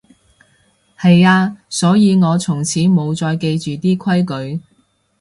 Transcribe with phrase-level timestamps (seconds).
[0.99, 4.25] 係啊，所以我從此無再記住啲規
[4.57, 4.63] 矩